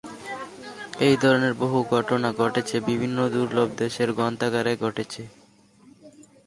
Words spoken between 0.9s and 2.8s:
এই ধরনের বহু ঘটনা ঘটেছে